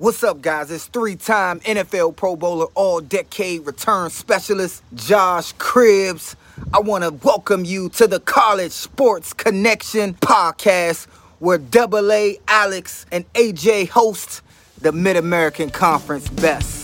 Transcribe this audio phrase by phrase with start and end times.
[0.00, 0.70] What's up, guys?
[0.70, 6.36] It's three time NFL Pro Bowler, all decade return specialist, Josh Cribbs.
[6.72, 11.06] I want to welcome you to the College Sports Connection podcast,
[11.40, 14.42] where Double A, Alex, and AJ host
[14.80, 16.77] the Mid American Conference best.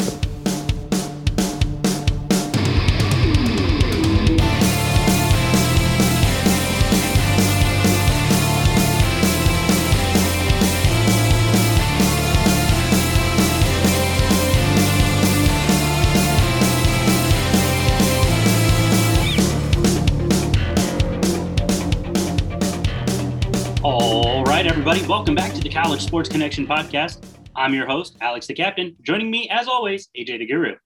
[24.86, 27.24] Everybody, welcome back to the College Sports Connection podcast.
[27.56, 28.94] I'm your host, Alex the Captain.
[29.00, 30.72] Joining me, as always, AJ the Guru.
[30.72, 30.82] What's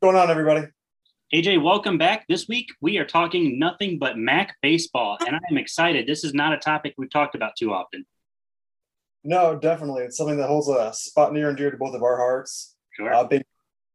[0.00, 0.68] going on, everybody?
[1.34, 2.24] AJ, welcome back.
[2.28, 6.06] This week, we are talking nothing but MAC baseball, and I'm excited.
[6.06, 8.06] This is not a topic we've talked about too often.
[9.24, 10.04] No, definitely.
[10.04, 12.76] It's something that holds a spot near and dear to both of our hearts.
[12.92, 13.12] Sure.
[13.12, 13.42] Uh, big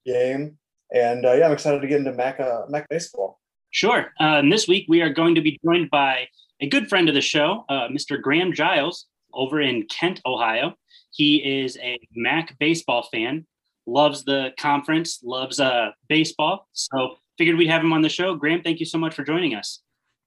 [0.05, 0.57] game.
[0.93, 3.39] And uh, yeah, I'm excited to get into Mac, uh, Mac baseball.
[3.71, 4.11] Sure.
[4.19, 6.27] Uh, and this week, we are going to be joined by
[6.61, 8.21] a good friend of the show, uh, Mr.
[8.21, 10.75] Graham Giles, over in Kent, Ohio.
[11.11, 13.45] He is a MAC baseball fan,
[13.85, 16.67] loves the conference, loves uh, baseball.
[16.73, 18.35] So figured we'd have him on the show.
[18.35, 19.81] Graham, thank you so much for joining us.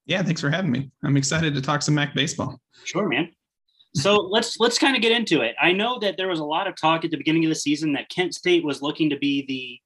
[0.06, 0.90] Yeah, thanks for having me.
[1.04, 2.60] I'm excited to talk some MAC baseball.
[2.84, 3.30] Sure, man.
[3.94, 5.54] So let's let's kind of get into it.
[5.60, 7.92] I know that there was a lot of talk at the beginning of the season
[7.92, 9.78] that Kent State was looking to be the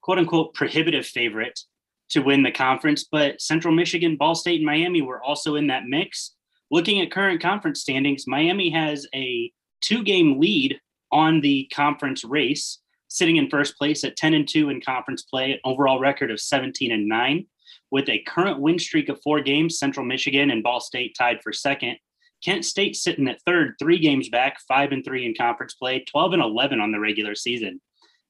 [0.00, 1.60] quote unquote prohibitive favorite
[2.10, 5.84] to win the conference, but Central Michigan, Ball State, and Miami were also in that
[5.86, 6.34] mix.
[6.70, 10.80] Looking at current conference standings, Miami has a two game lead
[11.12, 15.52] on the conference race, sitting in first place at 10 and 2 in conference play,
[15.52, 17.46] an overall record of 17 and 9.
[17.90, 21.52] With a current win streak of four games, Central Michigan and Ball State tied for
[21.52, 21.96] second.
[22.44, 26.34] Kent State sitting at third, three games back, five and three in conference play, 12
[26.34, 27.80] and 11 on the regular season.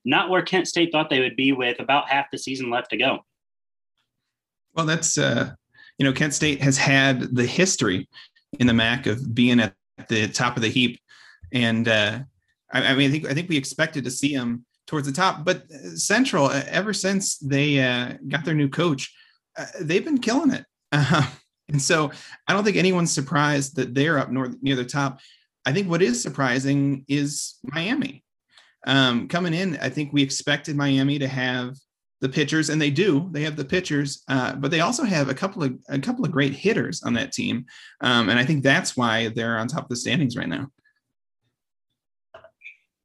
[0.05, 2.97] Not where Kent State thought they would be with about half the season left to
[2.97, 3.21] go.
[4.75, 5.53] Well, that's uh,
[5.99, 8.09] you know, Kent State has had the history
[8.59, 9.75] in the MAC of being at
[10.09, 10.99] the top of the heap,
[11.53, 12.21] and uh,
[12.73, 15.45] I, I mean, I think I think we expected to see them towards the top,
[15.45, 19.15] but Central, uh, ever since they uh, got their new coach,
[19.57, 21.29] uh, they've been killing it, uh,
[21.69, 22.11] and so
[22.49, 25.21] I don't think anyone's surprised that they're up north near the top.
[25.67, 28.25] I think what is surprising is Miami.
[28.87, 31.77] Um, coming in, I think we expected Miami to have
[32.21, 33.29] the pitchers, and they do.
[33.33, 36.31] They have the pitchers, uh, but they also have a couple of a couple of
[36.31, 37.65] great hitters on that team,
[38.01, 40.71] um, and I think that's why they're on top of the standings right now.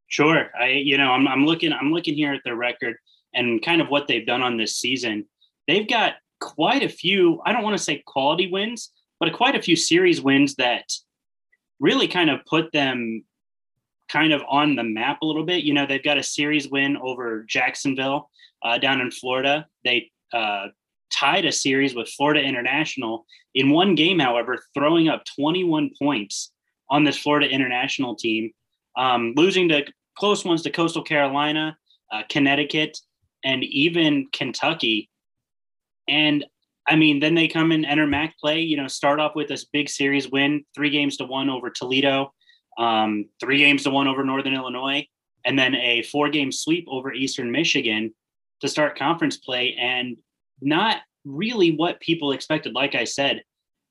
[0.07, 2.97] Sure, I you know I'm I'm looking I'm looking here at their record
[3.33, 5.25] and kind of what they've done on this season.
[5.67, 7.41] They've got quite a few.
[7.45, 10.91] I don't want to say quality wins, but quite a few series wins that
[11.79, 13.23] really kind of put them
[14.09, 15.63] kind of on the map a little bit.
[15.63, 18.29] You know, they've got a series win over Jacksonville
[18.65, 19.67] uh, down in Florida.
[19.83, 20.67] They uh,
[21.13, 26.51] tied a series with Florida International in one game, however, throwing up 21 points
[26.89, 28.51] on this Florida International team,
[28.97, 29.85] um, losing to
[30.17, 31.77] close ones to Coastal Carolina,
[32.11, 32.97] uh, Connecticut,
[33.43, 35.09] and even Kentucky.
[36.07, 36.43] And
[36.87, 39.65] I mean, then they come and enter MAC play, you know, start off with this
[39.65, 42.33] big series win, three games to one over Toledo,
[42.77, 45.07] um, three games to one over Northern Illinois,
[45.45, 48.13] and then a four game sweep over Eastern Michigan
[48.61, 50.17] to start conference play and
[50.61, 52.73] not really what people expected.
[52.73, 53.43] Like i said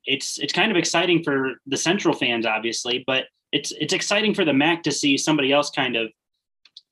[0.06, 4.44] it's it's kind of exciting for the central fans obviously but it's it's exciting for
[4.44, 6.10] the mac to see somebody else kind of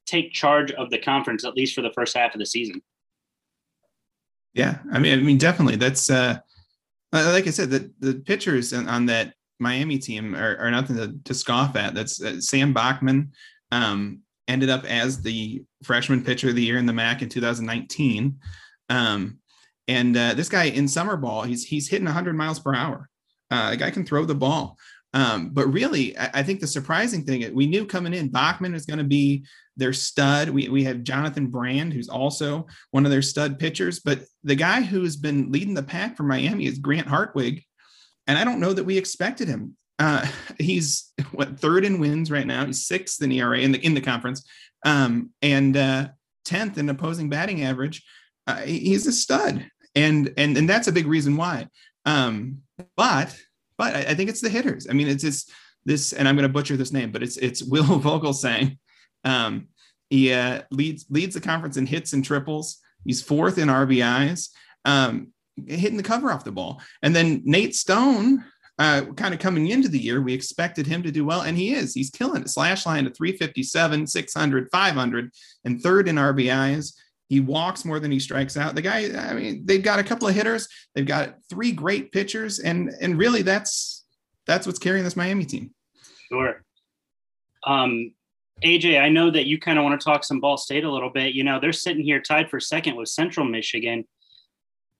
[0.06, 2.80] take charge of the conference at least for the first half of the season.
[4.54, 5.76] Yeah i mean i mean definitely.
[5.76, 6.38] That's uh
[7.12, 11.34] like i said the the pitchers on, that miami team are, are nothing to, to
[11.34, 11.94] scoff at.
[11.94, 13.32] That's uh, sam bachman
[13.70, 14.20] um
[14.52, 18.38] ended up as the freshman pitcher of the year in the MAC in 2019.
[18.88, 19.38] Um,
[19.88, 23.08] and uh, this guy in summer ball, he's he's hitting 100 miles per hour.
[23.50, 24.78] Uh, guy can throw the ball.
[25.14, 28.86] Um, but really, I, I, think the surprising thing we knew coming in, Bachman is
[28.86, 29.44] going to be
[29.76, 30.48] their stud.
[30.48, 34.00] We we have Jonathan Brand, who's also one of their stud pitchers.
[34.00, 37.62] But the guy who's been leading the pack for Miami is Grant Hartwig,
[38.26, 39.76] and I don't know that we expected him.
[40.02, 40.26] Uh,
[40.58, 42.66] he's what third in wins right now.
[42.66, 44.44] He's sixth in ERA in the in the conference,
[44.84, 46.08] um, and uh,
[46.44, 48.04] tenth in opposing batting average.
[48.48, 49.64] Uh, he's a stud,
[49.94, 51.68] and and and that's a big reason why.
[52.04, 52.62] Um,
[52.96, 53.38] but
[53.78, 54.88] but I, I, think it's the hitters.
[54.90, 55.48] I mean, it's this
[55.84, 58.78] this, and I'm going to butcher this name, but it's it's Will Vogelsang.
[59.22, 59.68] Um,
[60.10, 62.78] he uh, leads leads the conference in hits and triples.
[63.04, 64.48] He's fourth in RBIs,
[64.84, 65.28] um,
[65.64, 66.82] hitting the cover off the ball.
[67.02, 68.44] And then Nate Stone
[68.78, 71.74] uh, kind of coming into the year, we expected him to do well, and he
[71.74, 71.94] is.
[71.94, 72.48] He's killing it.
[72.48, 75.30] Slash line to 357, 600, 500,
[75.64, 76.94] and third in RBIs.
[77.28, 78.74] He walks more than he strikes out.
[78.74, 82.58] The guy, I mean, they've got a couple of hitters, they've got three great pitchers,
[82.58, 84.04] and and really that's
[84.46, 85.72] that's what's carrying this Miami team.
[86.28, 86.62] Sure.
[87.66, 88.12] Um,
[88.64, 91.10] AJ, I know that you kind of want to talk some Ball State a little
[91.10, 91.34] bit.
[91.34, 94.04] You know, they're sitting here tied for second with Central Michigan.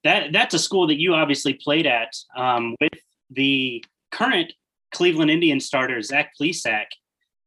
[0.05, 2.93] That that's a school that you obviously played at um, with
[3.35, 4.53] the current
[4.93, 6.87] Cleveland Indians starter Zach Plesac.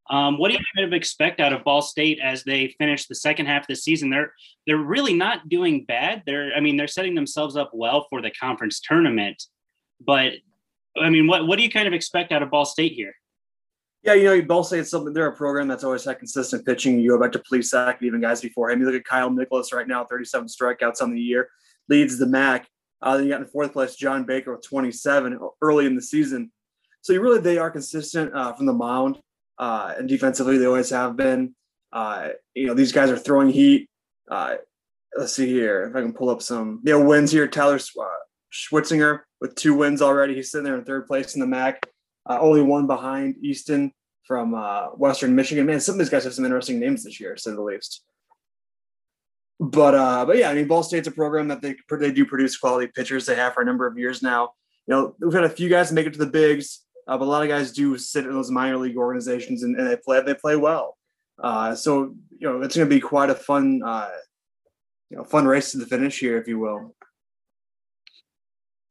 [0.09, 3.15] Um, what do you kind of expect out of Ball State as they finish the
[3.15, 4.09] second half of the season?
[4.09, 4.33] They're
[4.67, 6.23] they're really not doing bad.
[6.25, 9.41] They're I mean they're setting themselves up well for the conference tournament.
[9.99, 10.33] But
[10.97, 13.13] I mean, what what do you kind of expect out of Ball State here?
[14.03, 15.13] Yeah, you know, you Ball State's something.
[15.13, 16.99] They're a program that's always had consistent pitching.
[16.99, 18.79] You go back to Plesac, even guys before him.
[18.79, 21.49] You look at Kyle Nicholas right now, 37 strikeouts on the year,
[21.89, 22.67] leads the MAC.
[23.01, 26.51] Uh, then you got in fourth place John Baker with 27 early in the season.
[27.01, 29.19] So you really they are consistent uh, from the mound
[29.57, 31.55] uh, and defensively they always have been.
[31.91, 33.89] Uh, you know these guys are throwing heat.
[34.29, 34.55] Uh,
[35.15, 37.47] let's see here if I can pull up some know wins here.
[37.47, 38.05] Tyler uh,
[38.51, 40.35] Schwitzinger with two wins already.
[40.35, 41.85] He's sitting there in third place in the MAC,
[42.27, 43.91] only one behind Easton
[44.25, 44.53] from
[44.97, 45.65] Western Michigan.
[45.65, 48.03] Man, some of these guys have some interesting names this year, to say the least.
[49.59, 52.57] But uh, but yeah, I mean, Ball State's a program that they they do produce
[52.57, 53.25] quality pitchers.
[53.25, 54.49] They have for a number of years now.
[54.87, 56.85] You know, we've had a few guys make it to the bigs.
[57.07, 59.87] Uh, but a lot of guys do sit in those minor league organizations and, and
[59.87, 60.97] they play they play well.
[61.41, 64.09] Uh, so you know it's going to be quite a fun uh,
[65.09, 66.95] you know fun race to the finish here, if you will.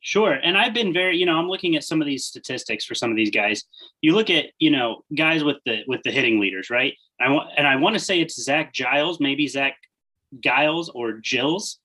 [0.01, 0.35] Sure.
[0.35, 3.11] And I've been very, you know, I'm looking at some of these statistics for some
[3.11, 3.65] of these guys.
[4.03, 6.95] You look at, you know, guys with the with the hitting leaders, right?
[7.19, 9.77] I want and I want to say it's Zach Giles, maybe Zach
[10.41, 11.79] Giles or Gills.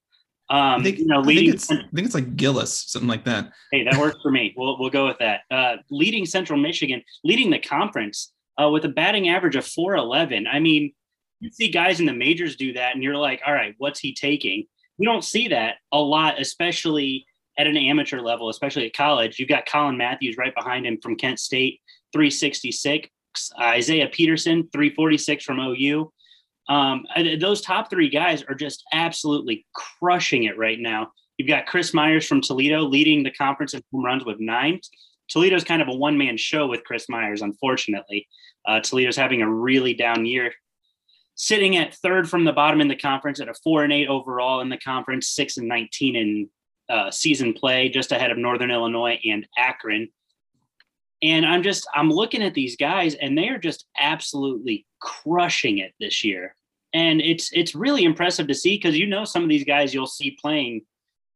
[0.51, 3.23] Um, I think, you know, leading, I think, I think, it's, like Gillis, something like
[3.25, 3.51] that.
[3.71, 4.53] Hey, that works for me.
[4.57, 5.41] We'll we'll go with that.
[5.51, 8.31] Uh, leading Central Michigan, leading the conference
[8.61, 10.47] uh, with a batting average of 411.
[10.47, 10.93] I mean,
[11.39, 14.13] you see guys in the majors do that, and you're like, all right, what's he
[14.13, 14.65] taking?
[14.97, 17.25] You don't see that a lot, especially
[17.57, 19.37] at an amateur level, especially at college.
[19.37, 21.79] You've got Colin Matthews right behind him from Kent State,
[22.13, 23.09] 366.
[23.59, 26.11] Isaiah Peterson, 346 from OU.
[26.69, 27.05] Um,
[27.39, 31.11] those top three guys are just absolutely crushing it right now.
[31.37, 34.79] You've got Chris Myers from Toledo leading the conference in home runs with nine.
[35.31, 38.27] Toledo's kind of a one man show with Chris Myers, unfortunately.
[38.67, 40.53] Uh, Toledo's having a really down year,
[41.33, 44.61] sitting at third from the bottom in the conference at a four and eight overall
[44.61, 46.49] in the conference, six and 19 in
[46.89, 50.09] uh, season play, just ahead of Northern Illinois and Akron.
[51.21, 55.93] And I'm just, I'm looking at these guys and they are just absolutely crushing it
[55.99, 56.55] this year
[56.93, 60.07] and it's it's really impressive to see because you know some of these guys you'll
[60.07, 60.81] see playing,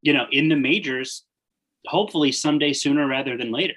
[0.01, 1.23] you know, in the majors,
[1.85, 3.75] hopefully someday sooner rather than later.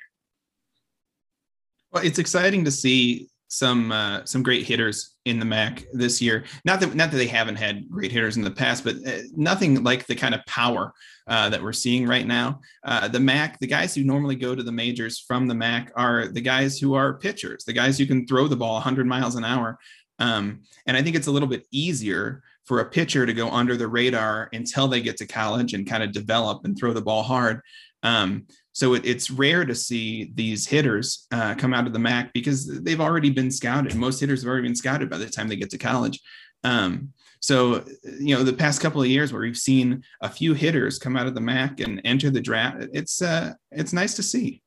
[1.92, 6.44] Well, it's exciting to see some uh, some great hitters in the MAC this year.
[6.64, 9.82] Not that not that they haven't had great hitters in the past, but uh, nothing
[9.82, 10.92] like the kind of power
[11.28, 12.60] uh, that we're seeing right now.
[12.84, 16.28] Uh, the MAC, the guys who normally go to the majors from the MAC are
[16.28, 19.44] the guys who are pitchers, the guys who can throw the ball 100 miles an
[19.44, 19.78] hour.
[20.18, 23.76] Um, and I think it's a little bit easier for a pitcher to go under
[23.76, 27.22] the radar until they get to college and kind of develop and throw the ball
[27.22, 27.60] hard.
[28.02, 32.32] Um, so it, it's rare to see these hitters uh, come out of the MAC
[32.32, 33.94] because they've already been scouted.
[33.94, 36.20] Most hitters have already been scouted by the time they get to college.
[36.64, 37.84] Um, so,
[38.18, 41.26] you know, the past couple of years where we've seen a few hitters come out
[41.26, 44.62] of the MAC and enter the draft, it's uh, it's nice to see.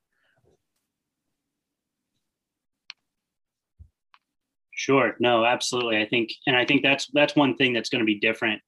[4.80, 5.18] Sure.
[5.20, 5.98] No, absolutely.
[5.98, 8.62] I think, and I think that's that's one thing that's going to be different.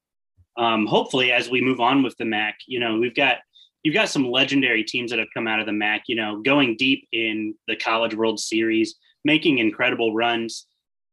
[0.57, 3.37] Um, hopefully, as we move on with the MAC, you know, we've got
[3.81, 6.03] you've got some legendary teams that have come out of the MAC.
[6.07, 10.67] You know, going deep in the College World Series, making incredible runs,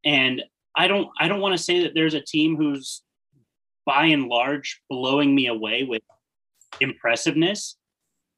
[0.05, 0.43] and
[0.77, 3.03] I don't I don't want to say that there's a team who's
[3.87, 6.03] by and large blowing me away with
[6.81, 7.77] impressiveness,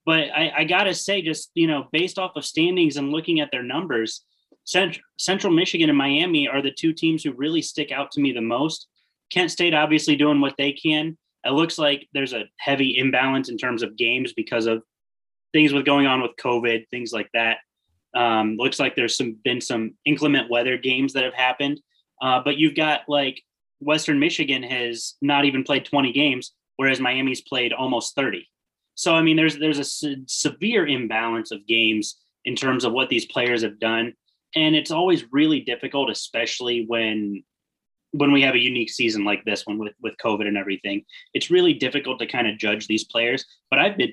[0.05, 3.51] but I, I gotta say, just you know, based off of standings and looking at
[3.51, 4.27] their numbers
[4.71, 8.31] Central, Central Michigan and Miami are the two teams who really stick out to me
[8.31, 8.87] the most.
[9.29, 11.19] Kent State obviously doing what they can.
[11.45, 14.85] It looks like there's a heavy imbalance in terms of games because of
[15.53, 17.57] things with going on with COVID, things like that.
[18.15, 21.81] Um, looks like there's some been some inclement weather games that have happened,
[22.23, 23.43] uh, but you've got like
[23.81, 28.49] Western Michigan has not even played 20 games, whereas Miami's played almost 30.
[28.95, 33.09] So I mean, there's there's a se- severe imbalance of games in terms of what
[33.09, 34.15] these players have done
[34.55, 37.43] and it's always really difficult especially when
[38.13, 41.03] when we have a unique season like this one with with covid and everything
[41.35, 44.13] it's really difficult to kind of judge these players but i've been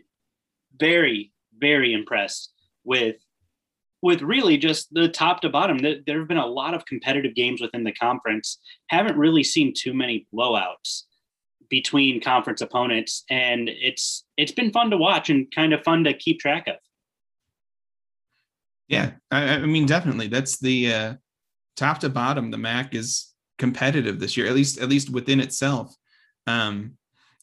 [0.80, 2.54] very very impressed
[2.84, 3.16] with
[4.02, 5.80] with really just the top to bottom.
[5.80, 8.60] There have been a lot of competitive games within the conference.
[8.88, 11.04] Haven't really seen too many blowouts
[11.70, 16.14] between conference opponents, and it's it's been fun to watch and kind of fun to
[16.14, 16.76] keep track of.
[18.88, 20.28] Yeah, I, I mean, definitely.
[20.28, 21.14] That's the uh,
[21.76, 22.52] top to bottom.
[22.52, 25.94] The MAC is competitive this year, at least at least within itself.
[26.46, 26.94] Um,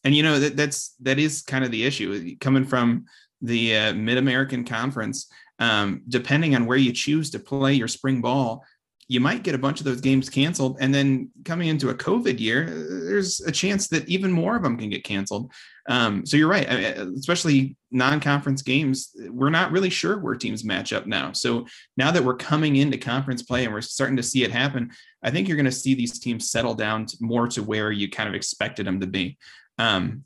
[0.04, 3.04] and you know that that's that is kind of the issue coming from
[3.42, 5.28] the uh, Mid American Conference.
[5.60, 8.64] Um, depending on where you choose to play your spring ball,
[9.08, 10.78] you might get a bunch of those games canceled.
[10.80, 14.78] And then coming into a COVID year, there's a chance that even more of them
[14.78, 15.52] can get canceled.
[15.88, 19.10] Um, so you're right, especially non-conference games.
[19.28, 21.32] We're not really sure where teams match up now.
[21.32, 24.90] So now that we're coming into conference play and we're starting to see it happen,
[25.22, 28.08] I think you're going to see these teams settle down to more to where you
[28.10, 29.36] kind of expected them to be.
[29.78, 30.24] Um,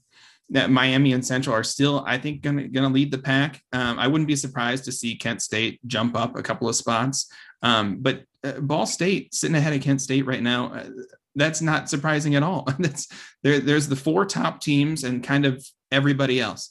[0.51, 3.61] that Miami and Central are still, I think, going to lead the pack.
[3.73, 7.31] Um, I wouldn't be surprised to see Kent State jump up a couple of spots.
[7.63, 10.89] Um, but uh, Ball State sitting ahead of Kent State right now, uh,
[11.35, 12.69] that's not surprising at all.
[12.79, 13.09] that's
[13.43, 13.61] there.
[13.61, 16.71] There's the four top teams and kind of everybody else.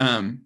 [0.00, 0.42] Um,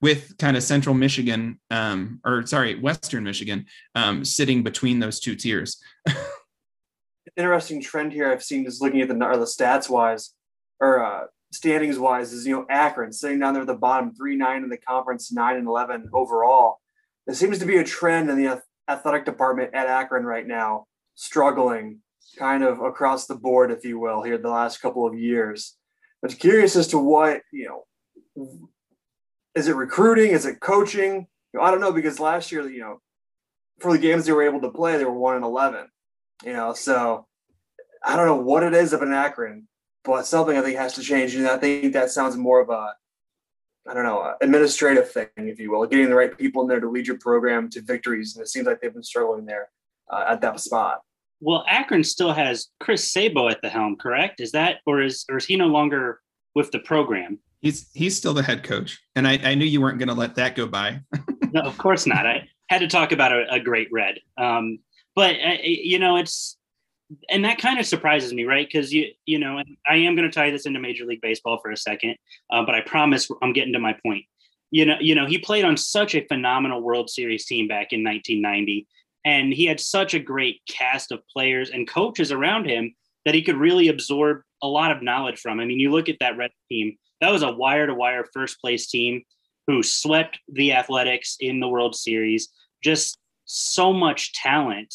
[0.00, 5.34] with kind of Central Michigan, um, or sorry, Western Michigan, um, sitting between those two
[5.34, 5.82] tiers.
[7.36, 10.34] Interesting trend here I've seen just looking at the the stats wise,
[10.80, 14.36] or uh, standings wise, is you know Akron sitting down there at the bottom, three
[14.36, 16.78] nine in the conference, nine and eleven overall.
[17.26, 22.00] There seems to be a trend in the athletic department at Akron right now, struggling
[22.38, 25.76] kind of across the board, if you will, here the last couple of years.
[26.22, 27.84] But curious as to what, you
[28.36, 28.58] know,
[29.54, 30.30] is it recruiting?
[30.30, 31.26] Is it coaching?
[31.52, 33.00] You know, I don't know because last year, you know,
[33.80, 35.86] for the games they were able to play, they were one and eleven.
[36.44, 37.26] You know, so
[38.04, 39.66] I don't know what it is of an Akron,
[40.04, 41.34] but something I think has to change.
[41.34, 42.94] And I think that sounds more of a
[43.88, 46.90] I don't know, administrative thing, if you will, getting the right people in there to
[46.90, 48.36] lead your program to victories.
[48.36, 49.70] And it seems like they've been struggling there
[50.10, 51.00] uh, at that spot.
[51.40, 54.40] Well, Akron still has Chris Sabo at the helm, correct?
[54.40, 56.20] Is that, or is, or is he no longer
[56.54, 57.38] with the program?
[57.60, 60.36] He's he's still the head coach, and I, I knew you weren't going to let
[60.36, 61.00] that go by.
[61.52, 62.24] no, of course not.
[62.24, 64.78] I had to talk about a, a great red, um,
[65.16, 66.56] but uh, you know it's
[67.28, 68.66] and that kind of surprises me, right?
[68.66, 71.70] Because you you know, I am going to tie this into Major League Baseball for
[71.70, 72.16] a second,
[72.50, 74.24] uh, but I promise I'm getting to my point.
[74.70, 78.04] You know, you know, he played on such a phenomenal World Series team back in
[78.04, 78.86] 1990,
[79.24, 83.42] and he had such a great cast of players and coaches around him that he
[83.42, 85.60] could really absorb a lot of knowledge from.
[85.60, 89.22] I mean, you look at that Red team; that was a wire-to-wire first place team
[89.66, 92.48] who swept the Athletics in the World Series.
[92.82, 94.94] Just so much talent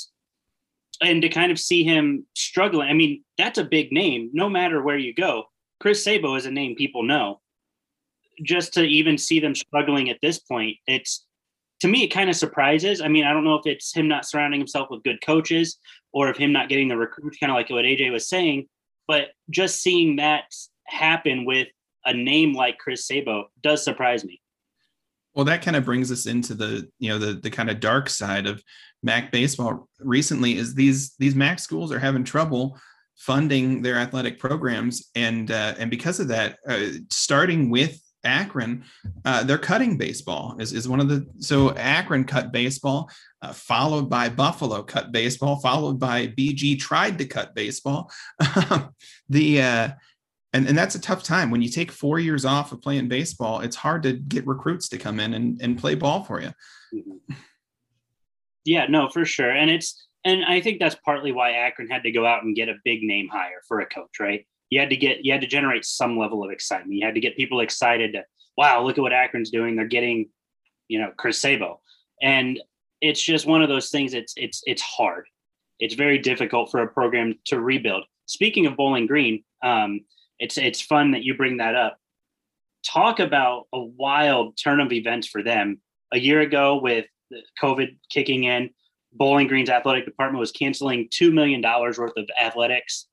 [1.02, 2.90] and to kind of see him struggling.
[2.90, 5.46] I mean, that's a big name, no matter where you go.
[5.80, 7.42] Chris Sabo is a name people know.
[8.44, 11.26] Just to even see them struggling at this point, it's
[11.82, 13.02] to me, it kind of surprises.
[13.02, 15.78] I mean, I don't know if it's him not surrounding himself with good coaches
[16.14, 18.68] or if him not getting the recruits, kind of like what AJ was saying.
[19.06, 20.46] But just seeing that
[20.88, 21.68] happen with
[22.06, 24.40] a name like Chris Sabo does surprise me.
[25.36, 28.10] Well, that kind of brings us into the you know the the kind of dark
[28.10, 28.64] side of
[29.02, 32.80] MAC baseball recently is these these MAC schools are having trouble
[33.16, 38.84] funding their athletic programs, and uh, and because of that, uh, starting with Akron,
[39.26, 43.10] uh, they're cutting baseball is, is one of the so Akron cut baseball,
[43.42, 48.12] uh, followed by Buffalo cut baseball, followed by BG tried to cut baseball.
[49.30, 49.90] the uh,
[50.54, 53.62] and, and that's a tough time when you take four years off of playing baseball.
[53.62, 56.54] It's hard to get recruits to come in and, and play ball for you.
[56.94, 57.34] Mm-hmm.
[58.66, 59.52] Yeah, no, for sure.
[59.52, 62.70] And it's and I think that's partly why Akron had to go out and get
[62.70, 64.46] a big name hire for a coach, right?
[64.70, 66.94] You had to get you had to generate some level of excitement.
[66.94, 68.24] You had to get people excited to,
[68.56, 69.76] wow, look at what Akron's doing.
[69.76, 70.30] They're getting,
[70.88, 71.82] you know, Chris Sabo.
[72.22, 72.60] And
[73.02, 75.26] it's just one of those things it's it's it's hard.
[75.80, 78.06] It's very difficult for a program to rebuild.
[78.28, 80.02] Speaking of Bowling Green, um,
[80.40, 81.98] it's it's fun that you bring that up.
[82.86, 85.80] Talk about a wild turn of events for them.
[86.12, 87.06] A year ago, with
[87.62, 88.70] COVID kicking in,
[89.14, 93.08] Bowling Green's athletic department was canceling $2 million worth of athletics.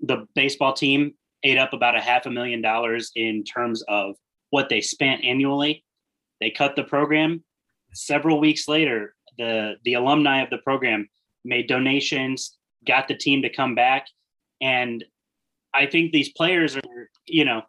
[0.00, 4.16] The baseball team ate up about a half a million dollars in terms of
[4.50, 5.84] what they spent annually.
[6.40, 7.42] They cut the program.
[7.92, 11.08] Several weeks later, the, the alumni of the program
[11.44, 14.06] made donations, got the team to come back.
[14.60, 15.04] And
[15.74, 17.62] I think these players are, you know,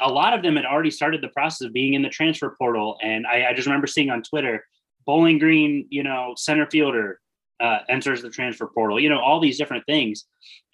[0.00, 2.96] a lot of them had already started the process of being in the transfer portal.
[3.02, 4.64] And I, I just remember seeing on Twitter,
[5.04, 7.20] Bowling Green, you know, center fielder
[7.60, 10.24] uh, enters the transfer portal, you know, all these different things.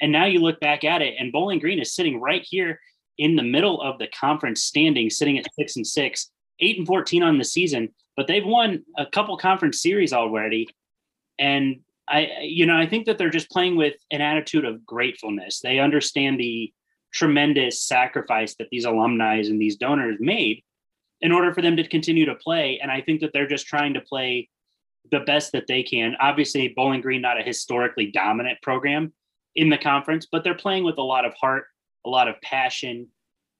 [0.00, 2.80] And now you look back at it, and Bowling Green is sitting right here
[3.18, 7.22] in the middle of the conference standing, sitting at six and six, eight and 14
[7.22, 7.88] on the season.
[8.16, 10.68] but they've won a couple conference series already.
[11.38, 15.60] And I, you know, I think that they're just playing with an attitude of gratefulness.
[15.60, 16.72] They understand the
[17.12, 20.62] tremendous sacrifice that these alumni and these donors made
[21.20, 22.80] in order for them to continue to play.
[22.82, 24.48] And I think that they're just trying to play
[25.10, 26.16] the best that they can.
[26.20, 29.12] Obviously, Bowling Green not a historically dominant program
[29.54, 31.66] in the conference, but they're playing with a lot of heart,
[32.04, 33.08] a lot of passion,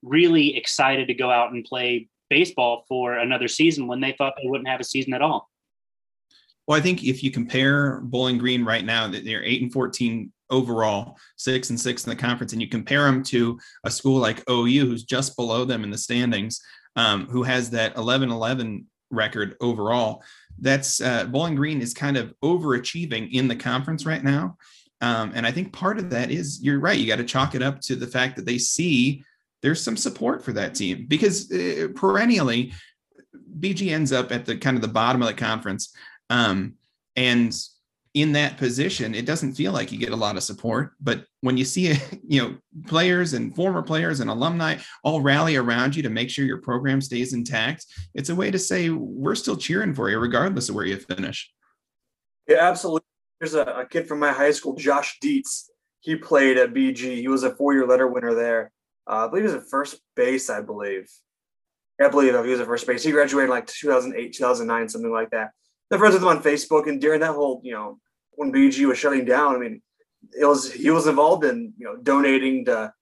[0.02, 4.48] really excited to go out and play baseball for another season when they thought they
[4.48, 5.50] wouldn't have a season at all.
[6.66, 10.32] Well, I think if you compare Bowling Green right now, that they're eight and fourteen
[10.50, 14.48] overall, six and six in the conference, and you compare them to a school like
[14.48, 16.60] OU, who's just below them in the standings,
[16.94, 20.22] um, who has that 11-11 record overall.
[20.58, 24.56] That's uh, Bowling Green is kind of overachieving in the conference right now.
[25.00, 26.98] Um, and I think part of that is you're right.
[26.98, 29.24] You got to chalk it up to the fact that they see
[29.60, 32.72] there's some support for that team because uh, perennially
[33.58, 35.94] BG ends up at the kind of the bottom of the conference.
[36.32, 36.74] Um,
[37.14, 37.54] and
[38.14, 40.92] in that position, it doesn't feel like you get a lot of support.
[41.00, 41.94] But when you see,
[42.26, 46.44] you know, players and former players and alumni all rally around you to make sure
[46.44, 50.68] your program stays intact, it's a way to say we're still cheering for you, regardless
[50.68, 51.52] of where you finish.
[52.48, 53.06] Yeah, absolutely.
[53.38, 55.70] There's a, a kid from my high school, Josh Dietz.
[56.00, 57.16] He played at BG.
[57.16, 58.72] He was a four-year letter winner there.
[59.06, 60.48] Uh, I believe he was at first base.
[60.48, 61.08] I believe.
[62.00, 63.04] I believe he was at first base.
[63.04, 65.50] He graduated like 2008, 2009, something like that.
[65.92, 67.98] I'm friends with him on Facebook, and during that whole, you know,
[68.32, 69.82] when BG was shutting down, I mean,
[70.38, 72.92] it was he was involved in you know donating to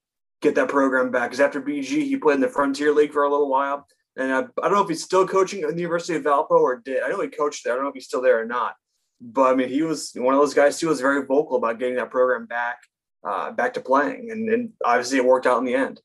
[0.42, 1.30] get that program back.
[1.30, 4.40] Because after BG, he played in the Frontier League for a little while, and I,
[4.40, 7.02] I don't know if he's still coaching at the University of Valpo or did.
[7.02, 7.74] I know he coached there.
[7.74, 8.74] I don't know if he's still there or not.
[9.20, 10.88] But I mean, he was one of those guys too.
[10.88, 12.78] Was very vocal about getting that program back,
[13.22, 16.00] uh, back to playing, and, and obviously it worked out in the end.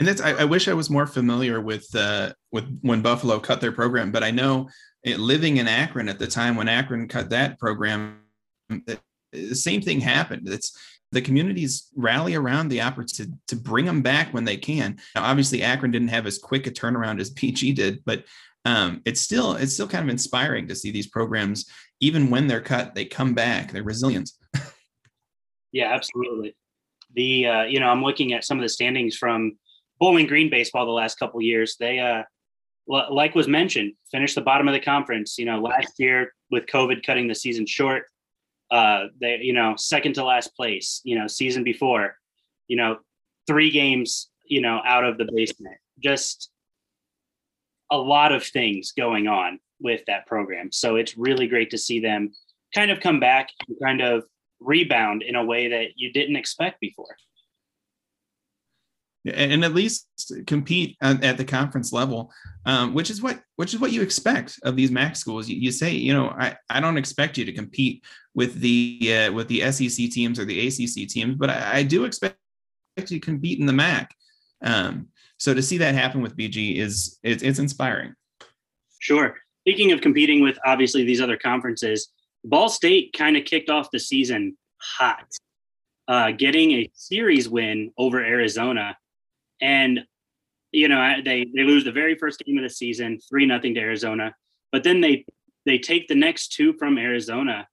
[0.00, 3.60] And that's I, I wish I was more familiar with uh, with when Buffalo cut
[3.60, 4.68] their program, but I know
[5.04, 8.22] it, living in Akron at the time when Akron cut that program,
[8.68, 10.48] the same thing happened.
[10.48, 10.76] It's
[11.12, 14.98] the communities rally around the opportunity to, to bring them back when they can.
[15.14, 18.24] Now, obviously, Akron didn't have as quick a turnaround as BG did, but
[18.64, 21.66] um, it's still it's still kind of inspiring to see these programs,
[22.00, 23.70] even when they're cut, they come back.
[23.72, 24.30] They're resilient.
[25.72, 26.56] yeah, absolutely.
[27.14, 29.58] The uh, you know I'm looking at some of the standings from
[30.00, 31.76] Bowling Green baseball the last couple years.
[31.78, 32.22] They uh,
[32.88, 35.38] like was mentioned, finished the bottom of the conference.
[35.38, 38.04] You know, last year with COVID cutting the season short,
[38.70, 41.02] uh, they you know second to last place.
[41.04, 42.16] You know, season before,
[42.66, 42.98] you know,
[43.46, 45.76] three games you know out of the basement.
[46.02, 46.50] Just
[47.90, 50.72] a lot of things going on with that program.
[50.72, 52.32] So it's really great to see them
[52.74, 54.24] kind of come back and kind of
[54.60, 57.16] rebound in a way that you didn't expect before
[59.26, 60.06] and at least
[60.46, 62.32] compete at the conference level,
[62.64, 65.48] um, which is what which is what you expect of these MAC schools.
[65.48, 68.02] You, you, say, you know, I, I don't expect you to compete
[68.34, 72.04] with the uh, with the SEC teams or the ACC teams, but I, I do
[72.04, 72.36] expect
[72.96, 74.10] you to compete in the MAC.
[74.62, 78.14] Um, so to see that happen with BG is it's, it's inspiring.
[79.00, 79.36] Sure.
[79.62, 82.10] Speaking of competing with obviously these other conferences,
[82.44, 85.26] Ball State kind of kicked off the season hot,
[86.08, 88.96] uh, getting a series win over Arizona
[89.60, 90.00] and
[90.72, 93.80] you know they they lose the very first game of the season, three nothing to
[93.80, 94.34] Arizona,
[94.72, 95.24] but then they
[95.66, 97.66] they take the next two from Arizona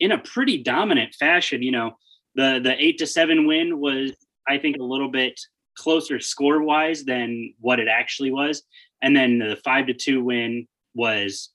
[0.00, 1.62] in a pretty dominant fashion.
[1.62, 1.96] You know,
[2.34, 4.12] the the eight to seven win was
[4.46, 5.40] I think a little bit
[5.76, 8.62] closer score wise than what it actually was,
[9.02, 11.50] and then the five to two win was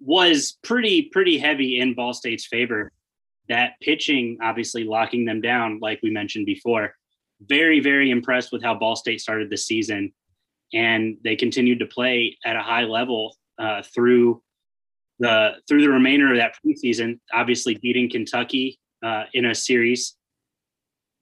[0.00, 2.90] was pretty pretty heavy in Ball State's favor.
[3.48, 6.94] That pitching obviously locking them down, like we mentioned before
[7.40, 10.12] very, very impressed with how Ball State started the season.
[10.72, 14.42] And they continued to play at a high level uh, through
[15.18, 17.20] the through the remainder of that preseason.
[17.32, 20.16] Obviously, beating Kentucky uh, in a series,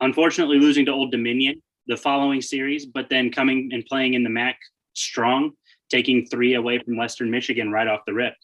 [0.00, 4.30] unfortunately losing to Old Dominion the following series, but then coming and playing in the
[4.30, 4.56] MAC
[4.94, 5.52] strong,
[5.90, 8.34] taking three away from Western Michigan right off the rip.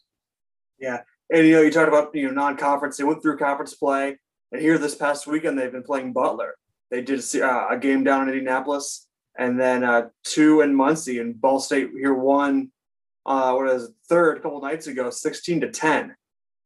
[0.77, 1.01] Yeah,
[1.31, 2.97] and you know you talked about you know non-conference.
[2.97, 4.17] They went through conference play,
[4.51, 6.55] and here this past weekend they've been playing Butler.
[6.91, 11.19] They did a, uh, a game down in Indianapolis, and then uh, two in Muncie.
[11.19, 12.71] And Ball State here won.
[13.25, 16.15] Uh, what is it, third a couple nights ago, sixteen to ten.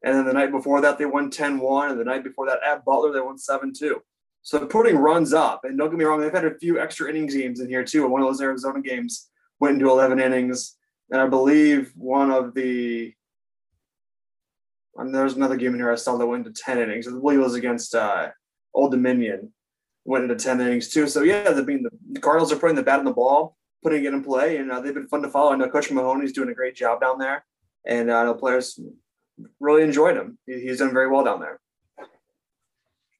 [0.03, 1.91] And then the night before that, they won 10-1.
[1.91, 3.93] And the night before that, at Butler, they won 7-2.
[4.41, 5.61] So putting runs up.
[5.63, 8.07] And don't get me wrong, they've had a few extra innings games in here too.
[8.07, 9.29] One of those Arizona games
[9.61, 10.75] went into 11 innings.
[11.09, 13.13] And I believe one of the
[14.95, 17.07] and there's another game in here I saw that went into 10 innings.
[17.07, 18.29] I believe it was against uh,
[18.75, 19.51] Old Dominion
[20.05, 21.07] went into 10 innings too.
[21.07, 24.13] So yeah, the, being the Cardinals are putting the bat on the ball, putting it
[24.13, 25.53] in play, and uh, they've been fun to follow.
[25.53, 27.45] I know Coach Maloney's doing a great job down there.
[27.85, 28.79] and uh, the players
[29.59, 30.37] really enjoyed him.
[30.45, 31.59] He's done very well down there.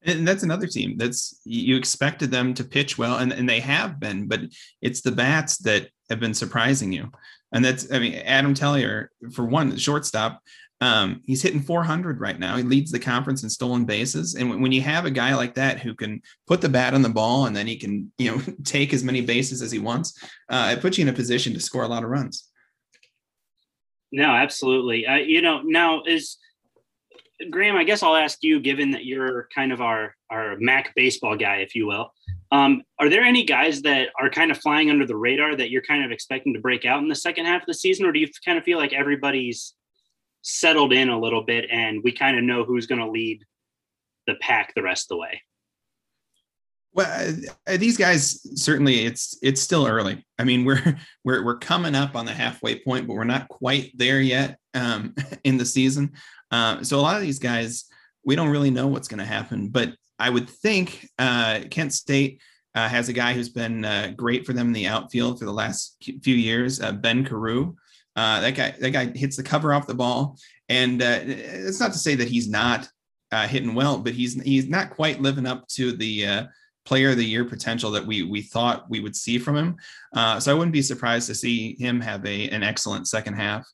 [0.06, 4.00] And that's another team that's you expected them to pitch well, and, and they have
[4.00, 4.41] been, but
[4.82, 7.10] it's the bats that have been surprising you.
[7.54, 10.41] And that's, I mean, Adam Tellier, for one, shortstop,
[10.84, 12.58] um, he's hitting 400 right now.
[12.58, 14.36] He leads the conference in stolen bases.
[14.36, 17.08] And when you have a guy like that who can put the bat on the
[17.08, 20.76] ball and then he can, you know, take as many bases as he wants, uh,
[20.76, 22.50] it puts you in a position to score a lot of runs.
[24.12, 25.08] No, absolutely.
[25.08, 26.38] Uh, you know, now is
[27.50, 27.78] Graham.
[27.78, 31.58] I guess I'll ask you, given that you're kind of our our Mac baseball guy,
[31.58, 32.12] if you will.
[32.52, 35.82] Um, are there any guys that are kind of flying under the radar that you're
[35.82, 38.19] kind of expecting to break out in the second half of the season, or do
[38.19, 39.74] you kind of feel like everybody's
[40.43, 43.43] settled in a little bit and we kind of know who's going to lead
[44.27, 45.41] the pack the rest of the way?
[46.93, 47.36] Well,
[47.67, 50.23] uh, these guys certainly it's it's still early.
[50.38, 53.91] I mean, we're we're we're coming up on the halfway point, but we're not quite
[53.95, 56.12] there yet um, in the season.
[56.51, 57.86] Uh, so a lot of these guys,
[58.23, 59.69] we don't really know what's going to happen.
[59.69, 62.41] But I would think uh, Kent State
[62.75, 65.51] uh, has a guy who's been uh, great for them in the outfield for the
[65.51, 67.75] last few years, uh, Ben Carew.
[68.15, 70.38] That guy that guy hits the cover off the ball,
[70.69, 72.88] and it's not to say that he's not
[73.32, 76.47] hitting well, but he's he's not quite living up to the
[76.86, 79.76] player of the year potential that we we thought we would see from him.
[80.13, 83.65] Uh, so I wouldn't be surprised to see him have a an excellent second half.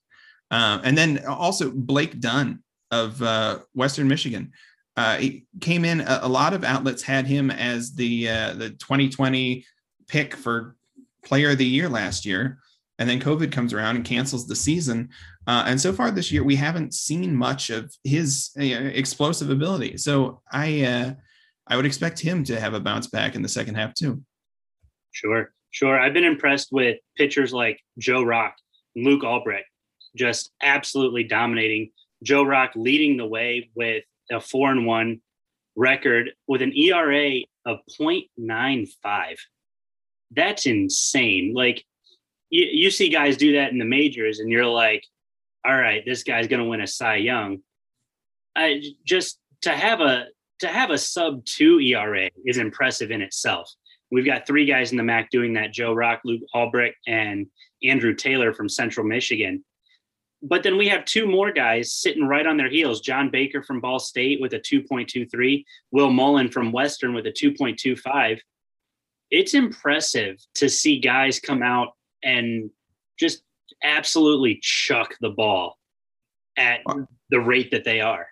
[0.51, 4.51] Uh, and then also Blake Dunn of uh, Western Michigan.
[4.97, 6.01] Uh, he came in.
[6.01, 9.65] A, a, lot of outlets had him as the uh, the 2020
[10.07, 10.75] pick for
[11.23, 12.59] player of the year last year.
[12.99, 15.09] And then COVID comes around and cancels the season.
[15.47, 19.97] Uh, and so far this year, we haven't seen much of his explosive ability.
[19.97, 21.15] So I
[21.69, 24.21] I would expect him to have a bounce back in the second half too.
[25.11, 25.99] Sure, sure.
[25.99, 28.55] I've been impressed with pitchers like Joe Rock,
[28.95, 29.65] Luke Albright,
[30.15, 31.91] just absolutely dominating.
[32.23, 35.21] Joe Rock leading the way with a four and one
[35.75, 39.37] record with an ERA of 0.95.
[40.31, 41.53] That's insane.
[41.55, 41.85] Like
[42.49, 45.03] you, you see guys do that in the majors, and you're like,
[45.65, 47.59] all right, this guy's going to win a Cy Young.
[48.55, 50.27] I just to have a
[50.59, 53.71] to have a sub two ERA is impressive in itself.
[54.11, 57.47] We've got three guys in the MAC doing that: Joe Rock, Luke Albright, and
[57.83, 59.63] Andrew Taylor from Central Michigan.
[60.41, 63.81] But then we have two more guys sitting right on their heels: John Baker from
[63.81, 68.39] Ball State with a 2.23, Will Mullen from Western with a 2.25.
[69.31, 72.69] It's impressive to see guys come out and
[73.19, 73.43] just
[73.83, 75.77] absolutely chuck the ball
[76.57, 76.81] at
[77.29, 78.27] the rate that they are.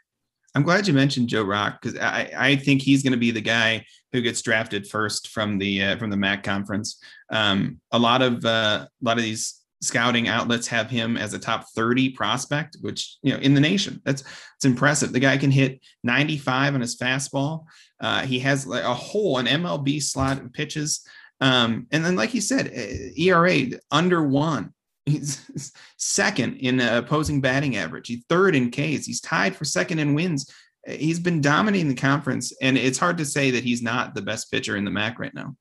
[0.56, 3.42] I'm glad you mentioned Joe Rock because I, I think he's going to be the
[3.42, 7.00] guy who gets drafted first from the uh, from the MAC conference.
[7.30, 11.40] Um, a lot of uh, a lot of these scouting outlets have him as a
[11.40, 14.02] top 30 prospect, which you know in the nation.
[14.04, 15.14] That's it's impressive.
[15.14, 17.66] The guy can hit 95 on his fastball.
[18.00, 21.08] Uh, he has like a whole an MLB slot of pitches.
[21.40, 24.74] Um, and then, like you said, uh, ERA under one.
[25.06, 28.08] He's second in opposing batting average.
[28.08, 29.06] He's third in Ks.
[29.06, 30.52] He's tied for second in wins.
[30.88, 34.50] He's been dominating the conference, and it's hard to say that he's not the best
[34.52, 35.56] pitcher in the MAC right now.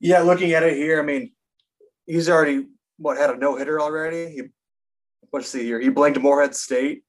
[0.00, 1.32] Yeah, looking at it here, I mean,
[2.06, 2.66] he's already
[2.98, 4.30] what had a no hitter already.
[4.30, 4.42] He
[5.32, 7.04] let's see here, he blanked Morehead State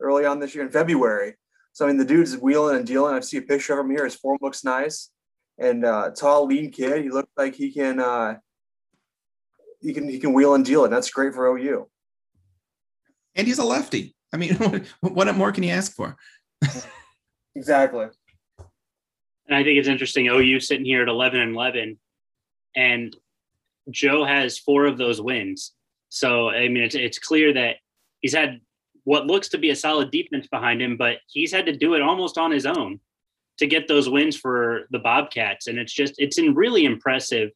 [0.00, 1.36] early on this year in February.
[1.76, 3.14] So I mean, the dude's wheeling and dealing.
[3.14, 4.04] I see a picture of him here.
[4.04, 5.10] His form looks nice
[5.58, 7.02] and uh, tall, lean kid.
[7.02, 8.36] He looks like he can uh,
[9.82, 11.86] he can he can wheel and deal, and that's great for OU.
[13.34, 14.16] And he's a lefty.
[14.32, 14.54] I mean,
[15.02, 16.16] what more can you ask for?
[17.54, 18.06] exactly.
[19.46, 20.28] And I think it's interesting.
[20.28, 21.98] OU sitting here at eleven and eleven,
[22.74, 23.14] and
[23.90, 25.74] Joe has four of those wins.
[26.08, 27.76] So I mean, it's it's clear that
[28.22, 28.62] he's had
[29.06, 32.02] what looks to be a solid defense behind him, but he's had to do it
[32.02, 32.98] almost on his own
[33.58, 35.68] to get those wins for the Bobcats.
[35.68, 37.50] And it's just, it's in really impressive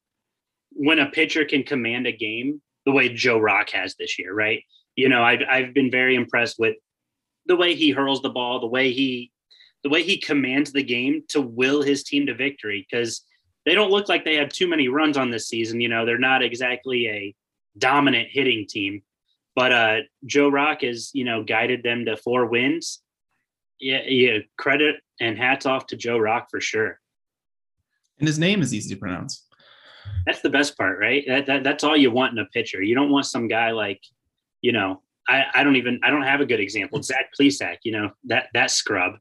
[0.71, 4.63] when a pitcher can command a game the way Joe Rock has this year, right?
[4.95, 6.77] You know, I've, I've been very impressed with
[7.47, 9.33] the way he hurls the ball, the way he,
[9.83, 12.87] the way he commands the game to will his team to victory.
[12.95, 13.23] Cause
[13.67, 15.81] they don't look like they have too many runs on this season.
[15.81, 17.35] You know, they're not exactly a
[17.77, 19.03] dominant hitting team,
[19.55, 23.03] but uh, Joe Rock has, you know, guided them to four wins
[23.81, 24.39] yeah, yeah.
[24.59, 27.01] Credit and hats off to Joe Rock for sure.
[28.19, 29.47] And his name is easy to pronounce.
[30.27, 31.25] That's the best part, right?
[31.27, 32.83] That, that that's all you want in a pitcher.
[32.83, 34.01] You don't want some guy like,
[34.61, 37.03] you know, I, I don't even I don't have a good example.
[37.03, 39.15] Zach Plesac, you know, that that scrub.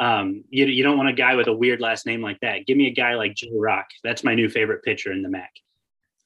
[0.00, 2.66] Um, you, you don't want a guy with a weird last name like that.
[2.66, 3.86] Give me a guy like Joe Rock.
[4.02, 5.50] That's my new favorite pitcher in the MAC.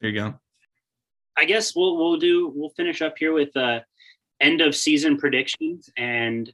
[0.01, 0.35] There you go.
[1.37, 3.81] I guess we'll we'll do we'll finish up here with uh,
[4.41, 6.53] end of season predictions and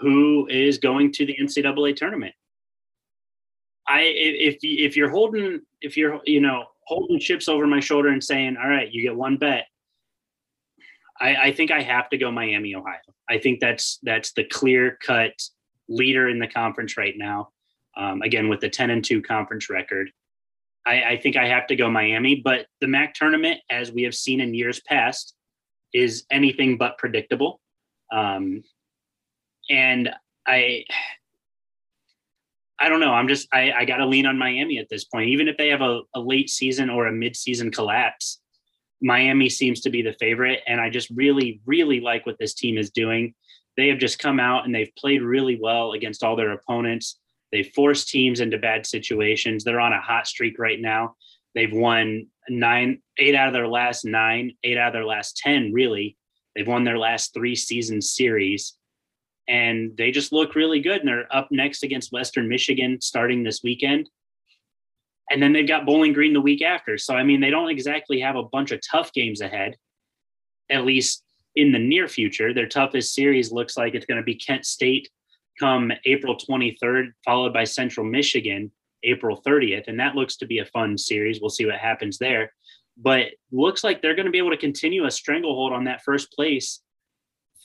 [0.00, 2.34] who is going to the NCAA tournament.
[3.86, 8.22] I if if you're holding if you're you know holding chips over my shoulder and
[8.22, 9.66] saying, all right, you get one bet.
[11.20, 12.98] I, I think I have to go Miami, Ohio.
[13.28, 15.32] I think that's that's the clear cut
[15.88, 17.50] leader in the conference right now.
[17.96, 20.10] Um, again, with the 10 and 2 conference record.
[20.86, 24.14] I, I think I have to go Miami, but the MAC tournament, as we have
[24.14, 25.34] seen in years past,
[25.92, 27.60] is anything but predictable.
[28.12, 28.62] Um,
[29.70, 30.10] and
[30.46, 30.84] I
[32.78, 33.12] I don't know.
[33.12, 35.30] I'm just I, I got to lean on Miami at this point.
[35.30, 38.40] Even if they have a, a late season or a mid season collapse,
[39.00, 42.76] Miami seems to be the favorite, and I just really really like what this team
[42.76, 43.34] is doing.
[43.76, 47.18] They have just come out and they've played really well against all their opponents.
[47.54, 49.62] They've forced teams into bad situations.
[49.62, 51.14] They're on a hot streak right now.
[51.54, 55.72] They've won nine, eight out of their last nine, eight out of their last ten.
[55.72, 56.16] Really,
[56.56, 58.74] they've won their last three season series
[59.46, 60.98] and they just look really good.
[60.98, 64.10] And they're up next against Western Michigan starting this weekend.
[65.30, 66.98] And then they've got Bowling Green the week after.
[66.98, 69.76] So, I mean, they don't exactly have a bunch of tough games ahead,
[70.70, 71.22] at least
[71.54, 72.52] in the near future.
[72.52, 75.08] Their toughest series looks like it's going to be Kent State
[75.58, 78.70] come April 23rd, followed by Central Michigan
[79.02, 79.88] April 30th.
[79.88, 81.40] And that looks to be a fun series.
[81.40, 82.52] We'll see what happens there.
[82.96, 86.32] But looks like they're going to be able to continue a stranglehold on that first
[86.32, 86.80] place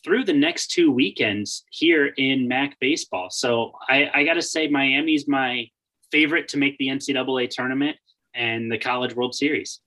[0.03, 3.29] through the next two weekends here in MAC baseball.
[3.29, 5.69] So I, I got to say, Miami's my
[6.11, 7.97] favorite to make the NCAA tournament
[8.33, 9.81] and the College World Series.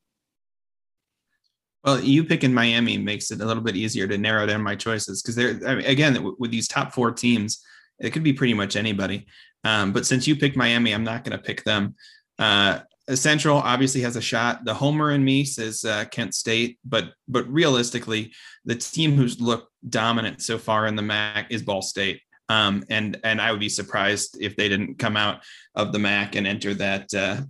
[1.84, 5.20] Well, you picking Miami makes it a little bit easier to narrow down my choices
[5.20, 7.60] because they're I mean, again with these top four teams,
[8.02, 9.26] it could be pretty much anybody.
[9.64, 11.94] Um, but since you picked Miami, I'm not going to pick them.
[12.38, 12.80] Uh,
[13.14, 14.64] Central obviously has a shot.
[14.64, 18.32] The homer in me says uh, Kent State, but but realistically,
[18.64, 22.20] the team who's looked dominant so far in the MAC is Ball State.
[22.48, 25.42] Um, and and I would be surprised if they didn't come out
[25.74, 27.40] of the MAC and enter that uh,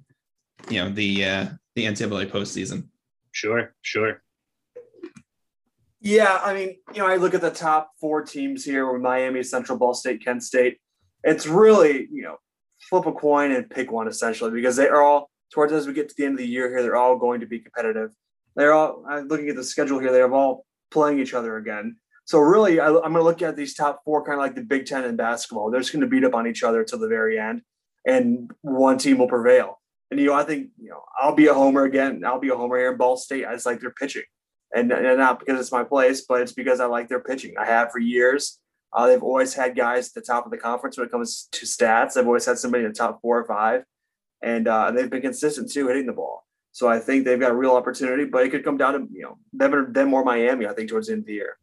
[0.71, 2.89] you know the uh, the NCAA postseason.
[3.33, 4.23] Sure, sure.
[6.05, 9.79] Yeah, I mean, you know, I look at the top four teams here Miami, Central,
[9.79, 10.79] Ball State, Kent State.
[11.23, 12.39] It's really, you know,
[12.81, 16.09] flip a coin and pick one essentially because they are all towards as we get
[16.09, 18.11] to the end of the year here, they're all going to be competitive.
[18.57, 21.97] They're all I'm looking at the schedule here, they're all playing each other again.
[22.25, 24.63] So really, I, am going to look at these top four, kind of like the
[24.63, 25.71] Big Ten in basketball.
[25.71, 27.63] They're just going to beat up on each other till the very end,
[28.07, 29.81] and one team will prevail.
[30.11, 32.23] And you know, I think you know, I'll be a homer again.
[32.25, 33.47] I'll be a homer here in Ball State.
[33.47, 34.25] I just like their pitching,
[34.75, 37.55] and, and not because it's my place, but it's because I like their pitching.
[37.59, 38.59] I have for years.
[38.93, 41.65] Uh, they've always had guys at the top of the conference when it comes to
[41.65, 42.15] stats.
[42.15, 43.85] They've always had somebody in the top four or five
[44.43, 46.47] and uh, they've been consistent too hitting the ball.
[46.73, 49.23] So I think they've got a real opportunity, but it could come down to you
[49.23, 50.67] know them or them or Miami.
[50.67, 51.59] I think towards the end of the year.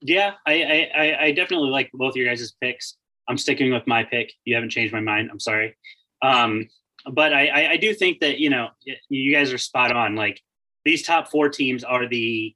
[0.00, 2.96] Yeah, I I, I definitely like both of your guys' picks.
[3.28, 4.32] I'm sticking with my pick.
[4.44, 5.30] You haven't changed my mind.
[5.30, 5.76] I'm sorry,
[6.22, 6.68] um,
[7.12, 8.68] but I, I do think that you know
[9.08, 10.14] you guys are spot on.
[10.14, 10.40] Like
[10.84, 12.54] these top four teams are the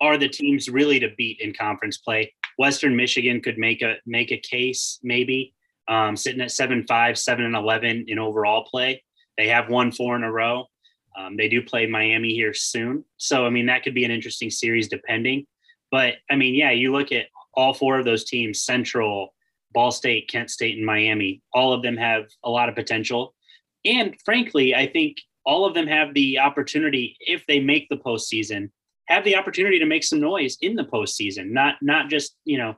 [0.00, 2.34] are the teams really to beat in conference play.
[2.58, 5.54] Western Michigan could make a make a case maybe
[5.88, 9.02] um, sitting at seven five, seven and eleven in overall play.
[9.38, 10.66] They have won four in a row.
[11.16, 14.50] Um, they do play Miami here soon, so I mean that could be an interesting
[14.50, 15.46] series depending.
[15.90, 19.34] But I mean, yeah, you look at all four of those teams: Central,
[19.72, 21.42] Ball State, Kent State, and Miami.
[21.52, 23.34] All of them have a lot of potential,
[23.84, 28.70] and frankly, I think all of them have the opportunity if they make the postseason,
[29.08, 31.50] have the opportunity to make some noise in the postseason.
[31.50, 32.76] Not not just you know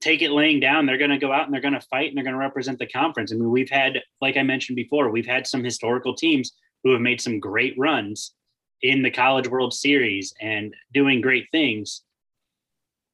[0.00, 0.86] take it laying down.
[0.86, 2.78] They're going to go out and they're going to fight and they're going to represent
[2.78, 3.32] the conference.
[3.32, 6.52] I mean, we've had, like I mentioned before, we've had some historical teams
[6.84, 8.34] who have made some great runs
[8.82, 12.02] in the College World Series and doing great things.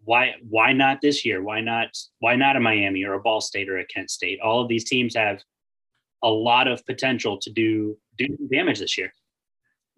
[0.05, 1.43] Why why not this year?
[1.43, 4.41] Why not why not a Miami or a Ball State or a Kent State?
[4.41, 5.43] All of these teams have
[6.23, 9.13] a lot of potential to do do damage this year.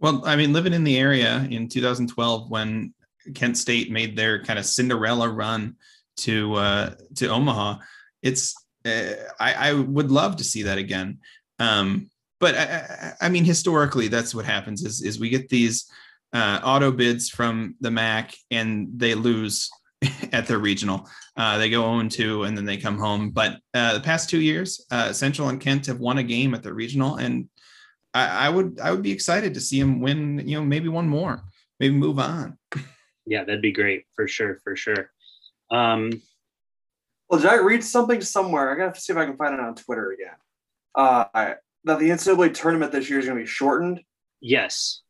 [0.01, 2.93] Well, I mean, living in the area in 2012 when
[3.35, 5.77] Kent State made their kind of Cinderella run
[6.19, 7.79] to uh, to Omaha.
[8.23, 11.19] It's uh, I, I would love to see that again.
[11.59, 15.91] Um, but I, I, mean, historically, that's what happens is is we get these
[16.33, 19.71] uh, auto bids from the MAC and they lose
[20.33, 21.09] at their regional.
[21.37, 23.31] Uh, they go 0 2 and then they come home.
[23.31, 26.63] But uh, the past two years, uh, Central and Kent have won a game at
[26.63, 27.49] the regional, and
[28.13, 30.43] I, I, would I would be excited to see them win.
[30.47, 31.43] You know, maybe one more,
[31.81, 32.59] maybe move on.
[33.27, 35.11] Yeah, that'd be great for sure, for sure.
[35.71, 36.21] Um,
[37.31, 38.71] well, did I read something somewhere?
[38.71, 40.35] I gotta see if I can find it on Twitter again.
[40.95, 44.01] Uh, that the NCAA tournament this year is going to be shortened.
[44.41, 45.03] Yes.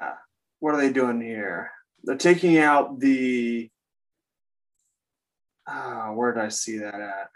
[0.00, 0.14] Uh,
[0.60, 1.70] what are they doing here?
[2.04, 3.70] They're taking out the.
[5.66, 7.30] Uh, where did I see that at?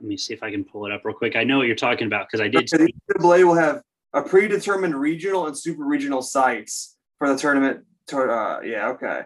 [0.00, 1.36] Let me see if I can pull it up real quick.
[1.36, 2.68] I know what you're talking about because I did.
[2.68, 7.84] The NCAA will have a predetermined regional and super regional sites for the tournament.
[8.12, 9.22] Uh, yeah, okay.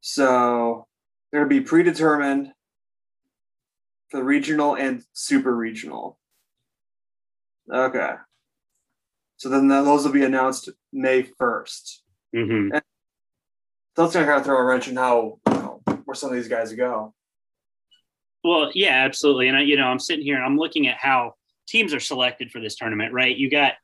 [0.00, 0.86] So
[1.30, 2.52] there'll be predetermined
[4.10, 6.18] for the regional and super regional.
[7.72, 8.14] Okay.
[9.36, 11.98] So then those will be announced May 1st.
[12.34, 12.72] Mm-hmm.
[12.74, 12.82] And
[13.94, 15.38] that's going to kind of throw a wrench in how,
[16.06, 17.12] where some of these guys go.
[18.42, 19.48] Well, yeah, absolutely.
[19.48, 21.34] And I, you know, I'm sitting here and I'm looking at how
[21.66, 23.36] teams are selected for this tournament, right?
[23.36, 23.74] You got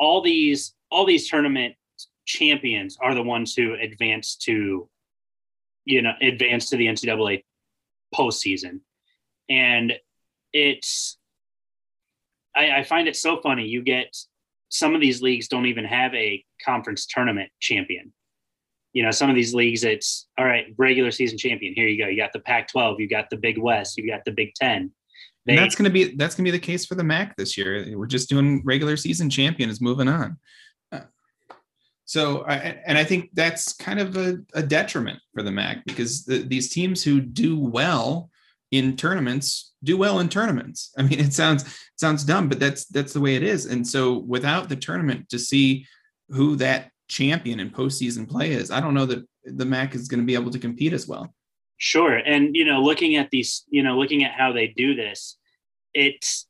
[0.00, 1.74] all these, all these tournament
[2.24, 4.88] champions are the ones who advance to,
[5.84, 7.44] you know, advance to the NCAA
[8.14, 8.80] postseason.
[9.50, 9.92] And
[10.52, 11.18] it's,
[12.56, 13.66] I, I find it so funny.
[13.66, 14.16] You get
[14.70, 18.12] some of these leagues don't even have a conference tournament champion.
[18.92, 21.74] You know, some of these leagues, it's all right, regular season champion.
[21.74, 22.08] Here you go.
[22.08, 24.90] You got the Pac 12, you got the Big West, you got the Big 10.
[25.46, 27.36] They, and that's going to be that's going to be the case for the MAC
[27.36, 27.96] this year.
[27.96, 30.36] We're just doing regular season champion is moving on.
[30.92, 31.00] Uh,
[32.04, 36.24] so, I, and I think that's kind of a, a detriment for the MAC because
[36.24, 38.30] the, these teams who do well
[38.70, 40.92] in tournaments do well in tournaments.
[40.98, 43.66] I mean, it sounds it sounds dumb, but that's that's the way it is.
[43.66, 45.86] And so, without the tournament to see
[46.30, 50.20] who that champion in postseason play is, I don't know that the MAC is going
[50.20, 51.34] to be able to compete as well.
[51.78, 55.38] Sure, and you know, looking at these, you know, looking at how they do this,
[55.94, 56.46] it's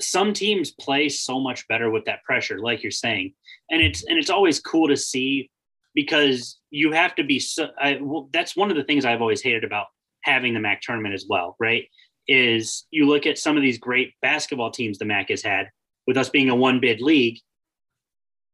[0.00, 3.32] some teams play so much better with that pressure, like you're saying,
[3.70, 5.50] and it's and it's always cool to see
[5.94, 7.68] because you have to be so.
[7.80, 9.86] I, well, that's one of the things I've always hated about
[10.22, 11.84] having the MAC tournament as well, right?
[12.26, 15.70] Is you look at some of these great basketball teams the MAC has had
[16.06, 17.38] with us being a one bid league,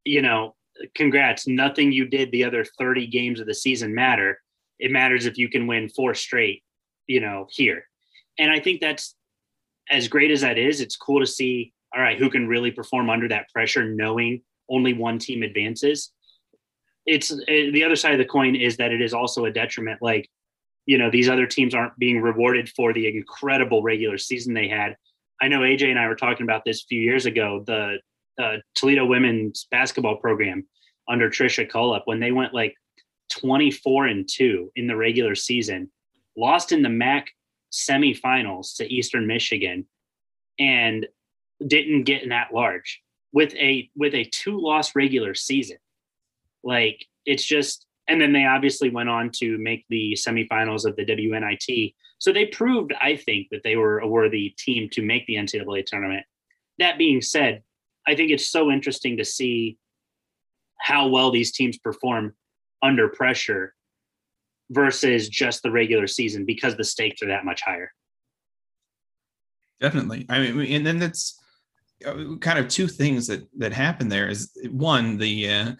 [0.04, 0.54] you know,
[0.94, 1.46] congrats.
[1.46, 4.40] Nothing you did the other 30 games of the season matter.
[4.78, 6.62] It matters if you can win four straight,
[7.06, 7.84] you know, here.
[8.38, 9.14] And I think that's
[9.90, 13.10] as great as that is, it's cool to see, all right, who can really perform
[13.10, 16.12] under that pressure, knowing only one team advances.
[17.06, 20.00] It's eh, the other side of the coin is that it is also a detriment.
[20.00, 20.28] Like
[20.86, 24.96] you know these other teams aren't being rewarded for the incredible regular season they had.
[25.40, 27.62] I know AJ and I were talking about this a few years ago.
[27.66, 27.98] The
[28.40, 30.66] uh, Toledo women's basketball program
[31.08, 32.74] under Tricia Cullop when they went like
[33.30, 35.90] 24 and two in the regular season,
[36.36, 37.30] lost in the MAC
[37.72, 39.86] semifinals to Eastern Michigan,
[40.58, 41.06] and
[41.66, 45.76] didn't get in that large with a with a two loss regular season.
[46.62, 51.04] Like it's just and then they obviously went on to make the semifinals of the
[51.04, 51.94] WNIT.
[52.18, 55.86] So they proved, I think, that they were a worthy team to make the NCAA
[55.86, 56.26] tournament.
[56.78, 57.62] That being said,
[58.10, 59.78] I think it's so interesting to see
[60.78, 62.34] how well these teams perform
[62.82, 63.74] under pressure
[64.70, 67.92] versus just the regular season because the stakes are that much higher.
[69.80, 70.26] Definitely.
[70.28, 71.38] I mean, and then that's
[72.04, 75.72] uh, kind of two things that that happen there is one the uh,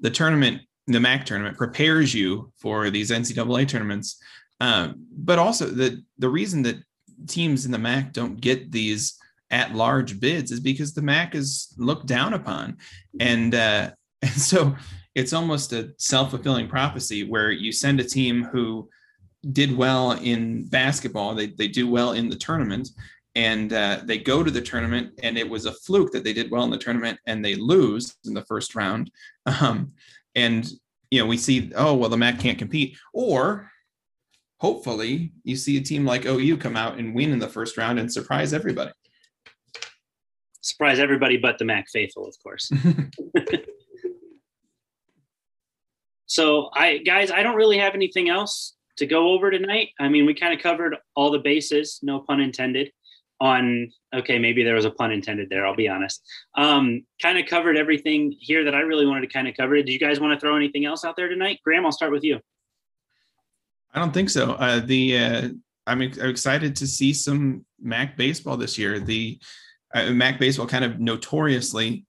[0.00, 4.20] the tournament the MAC tournament prepares you for these NCAA tournaments.
[4.60, 6.76] Um, but also the the reason that
[7.28, 9.18] teams in the MAC don't get these
[9.50, 12.78] at large bids is because the MAC is looked down upon,
[13.20, 13.90] and uh,
[14.22, 14.76] and so
[15.14, 18.88] it's almost a self fulfilling prophecy where you send a team who
[19.52, 22.90] did well in basketball, they they do well in the tournament,
[23.34, 26.50] and uh, they go to the tournament, and it was a fluke that they did
[26.50, 29.10] well in the tournament, and they lose in the first round.
[29.60, 29.92] Um,
[30.34, 30.68] and
[31.10, 33.70] you know we see oh well the MAC can't compete, or
[34.58, 37.98] hopefully you see a team like OU come out and win in the first round
[38.00, 38.90] and surprise everybody.
[40.66, 42.72] Surprise everybody but the MAC faithful, of course.
[46.26, 49.90] so I guys, I don't really have anything else to go over tonight.
[50.00, 52.90] I mean, we kind of covered all the bases, no pun intended
[53.38, 56.22] on okay maybe there was a pun intended there i'll be honest.
[56.56, 59.76] Um kind of covered everything here that i really wanted to kind of cover.
[59.76, 61.60] Did you guys want to throw anything else out there tonight?
[61.62, 62.40] Graham i'll start with you.
[63.94, 64.52] I don't think so.
[64.54, 65.48] Uh the uh
[65.86, 68.98] i'm, I'm excited to see some mac baseball this year.
[68.98, 69.38] The
[69.94, 72.04] uh, mac baseball kind of notoriously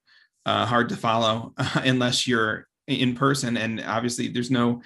[0.45, 4.81] uh, hard to follow uh, unless you're in person and obviously there's no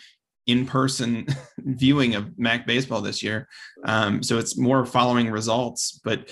[0.48, 1.28] in-person
[1.60, 3.48] viewing of Mac baseball this year.
[3.86, 6.30] Um, so it's more following results, but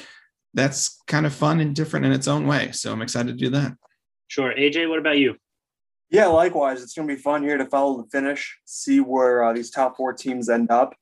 [0.54, 2.72] that's kind of fun and different in its own way.
[2.72, 3.74] So I'm excited to do that.
[4.28, 4.54] Sure.
[4.54, 5.36] AJ, what about you?
[6.10, 6.82] Yeah, likewise.
[6.82, 9.96] It's going to be fun here to follow the finish, see where uh, these top
[9.96, 10.96] four teams end up,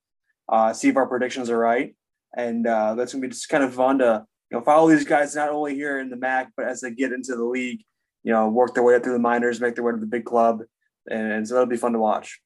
[0.49, 1.95] uh, see if our predictions are right.
[2.36, 5.06] And uh, that's going to be just kind of fun to you know, follow these
[5.06, 7.84] guys not only here in the MAC, but as they get into the league,
[8.24, 10.26] you know, work their way up through the minors, make their way to the big
[10.26, 10.62] club.
[11.10, 12.39] And so that'll be fun to watch.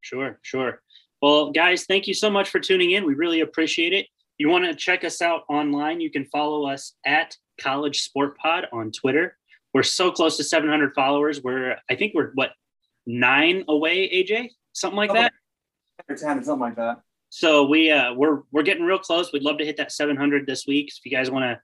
[0.00, 0.80] Sure, sure.
[1.22, 3.06] Well, guys, thank you so much for tuning in.
[3.06, 4.06] We really appreciate it.
[4.38, 8.66] You want to check us out online, you can follow us at College Sport Pod
[8.70, 9.38] on Twitter.
[9.72, 11.42] We're so close to 700 followers.
[11.42, 12.50] We're, I think we're what,
[13.06, 14.50] nine away, AJ?
[14.72, 15.32] Something like that?
[16.08, 17.00] Or 10, something like that.
[17.30, 19.32] So we uh, we're we're getting real close.
[19.32, 20.88] We'd love to hit that 700 this week.
[20.96, 21.60] If you guys want to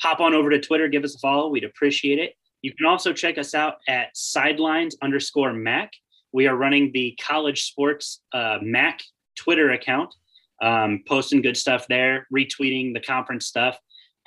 [0.00, 1.48] hop on over to Twitter, give us a follow.
[1.48, 2.34] We'd appreciate it.
[2.62, 5.92] You can also check us out at sidelines underscore Mac.
[6.32, 9.00] We are running the college sports uh, Mac
[9.36, 10.14] Twitter account,
[10.62, 13.78] um, posting good stuff there, retweeting the conference stuff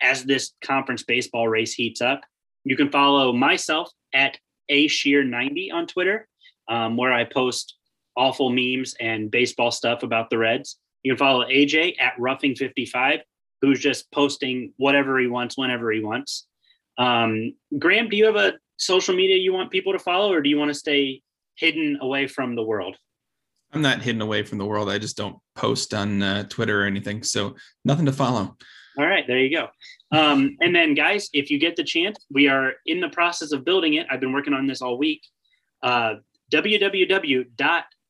[0.01, 2.21] as this conference baseball race heats up.
[2.63, 4.37] You can follow myself at
[4.69, 6.27] a sheer 90 on Twitter,
[6.69, 7.76] um, where I post
[8.17, 10.77] awful memes and baseball stuff about the Reds.
[11.03, 13.19] You can follow AJ at roughing55,
[13.61, 16.47] who's just posting whatever he wants whenever he wants.
[16.97, 20.49] Um, Graham, do you have a social media you want people to follow, or do
[20.49, 21.21] you want to stay
[21.55, 22.97] hidden away from the world?
[23.73, 24.89] I'm not hidden away from the world.
[24.89, 27.23] I just don't post on uh, Twitter or anything.
[27.23, 27.55] So
[27.85, 28.57] nothing to follow.
[28.97, 29.67] All right, there you go.
[30.11, 33.65] Um, and then, guys, if you get the chance, we are in the process of
[33.65, 34.07] building it.
[34.09, 35.21] I've been working on this all week.
[35.83, 36.15] Uh,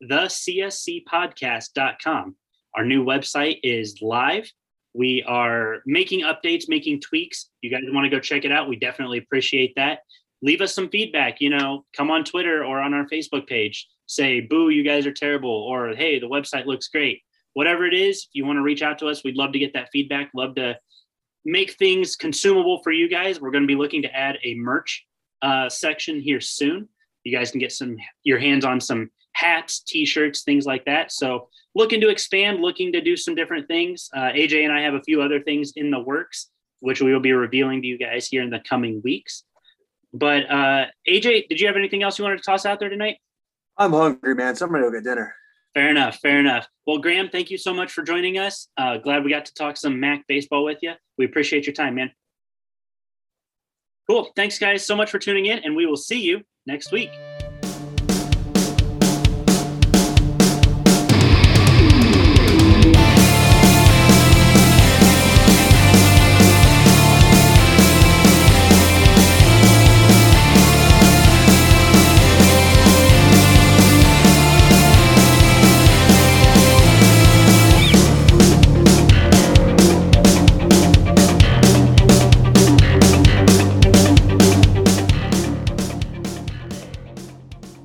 [0.04, 2.36] www.thecscpodcast.com.
[2.76, 4.52] Our new website is live.
[4.94, 7.50] We are making updates, making tweaks.
[7.62, 8.70] You guys want to go check it out?
[8.70, 10.00] We definitely appreciate that.
[10.42, 11.40] Leave us some feedback.
[11.42, 13.88] You know, come on Twitter or on our Facebook page.
[14.06, 17.22] Say, boo, you guys are terrible, or hey, the website looks great.
[17.54, 19.74] Whatever it is, if you want to reach out to us, we'd love to get
[19.74, 20.30] that feedback.
[20.34, 20.78] Love to
[21.44, 23.42] make things consumable for you guys.
[23.42, 25.06] We're going to be looking to add a merch
[25.42, 26.88] uh, section here soon.
[27.24, 31.12] You guys can get some your hands on some hats, t-shirts, things like that.
[31.12, 34.10] So looking to expand, looking to do some different things.
[34.16, 37.20] Uh, AJ and I have a few other things in the works, which we will
[37.20, 39.44] be revealing to you guys here in the coming weeks.
[40.12, 43.18] But uh, AJ, did you have anything else you wanted to toss out there tonight?
[43.78, 44.56] I'm hungry, man.
[44.56, 45.36] So I'm gonna go get dinner.
[45.76, 46.18] Fair enough.
[46.20, 46.68] Fair enough.
[46.88, 48.70] Well, Graham, thank you so much for joining us.
[48.76, 50.94] Uh, glad we got to talk some Mac baseball with you.
[51.20, 52.12] We appreciate your time, man.
[54.10, 54.32] Cool.
[54.36, 57.12] Thanks, guys, so much for tuning in, and we will see you next week.